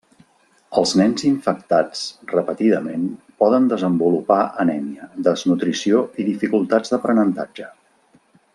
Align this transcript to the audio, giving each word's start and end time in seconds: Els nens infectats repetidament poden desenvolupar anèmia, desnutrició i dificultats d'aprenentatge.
Els 0.81 0.93
nens 1.01 1.25
infectats 1.31 1.99
repetidament 2.31 3.03
poden 3.43 3.67
desenvolupar 3.73 4.39
anèmia, 4.65 5.11
desnutrició 5.29 6.03
i 6.17 6.27
dificultats 6.33 6.95
d'aprenentatge. 6.97 7.69